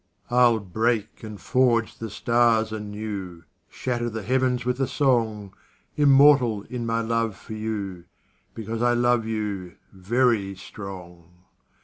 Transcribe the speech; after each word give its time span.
I'll 0.31 0.57
break 0.59 1.21
and 1.21 1.39
forge 1.39 1.99
the 1.99 2.09
stars 2.09 2.71
anew, 2.71 3.43
Shatter 3.69 4.09
the 4.09 4.23
heavens 4.23 4.65
with 4.65 4.79
a 4.79 4.87
song; 4.87 5.53
Immortal 5.95 6.63
in 6.63 6.87
my 6.87 7.01
love 7.01 7.37
for 7.37 7.53
you, 7.53 8.05
Because 8.55 8.81
I 8.81 8.93
love 8.93 9.27
you, 9.27 9.75
very 9.93 10.55
strong. 10.55 11.43